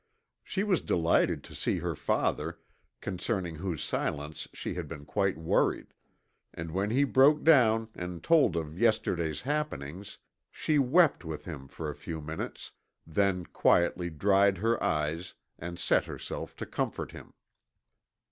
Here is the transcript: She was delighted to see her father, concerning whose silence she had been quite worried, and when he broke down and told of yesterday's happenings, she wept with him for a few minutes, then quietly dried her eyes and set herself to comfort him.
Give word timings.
She 0.43 0.63
was 0.63 0.81
delighted 0.81 1.43
to 1.43 1.53
see 1.53 1.77
her 1.77 1.93
father, 1.95 2.57
concerning 3.01 3.57
whose 3.57 3.83
silence 3.83 4.47
she 4.51 4.73
had 4.73 4.87
been 4.87 5.05
quite 5.05 5.37
worried, 5.37 5.93
and 6.55 6.71
when 6.71 6.89
he 6.89 7.03
broke 7.03 7.43
down 7.43 7.87
and 7.93 8.23
told 8.23 8.55
of 8.55 8.79
yesterday's 8.79 9.41
happenings, 9.41 10.17
she 10.49 10.79
wept 10.79 11.23
with 11.23 11.45
him 11.45 11.67
for 11.67 11.87
a 11.87 11.93
few 11.95 12.19
minutes, 12.19 12.71
then 13.05 13.45
quietly 13.45 14.09
dried 14.09 14.57
her 14.57 14.83
eyes 14.83 15.35
and 15.59 15.77
set 15.77 16.05
herself 16.05 16.55
to 16.55 16.65
comfort 16.65 17.11
him. 17.11 17.35